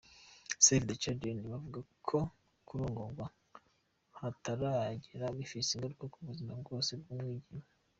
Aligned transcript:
Save 0.65 0.85
the 0.89 0.95
Children 1.03 1.37
bavuga 1.51 1.79
ko 2.09 2.19
kurongorwa 2.67 3.25
hataragera 4.19 5.35
bifise 5.37 5.69
ingaruka 5.73 6.05
ku 6.13 6.19
buzima 6.27 6.51
bwose 6.61 6.91
bw’umwigeme. 6.99 7.65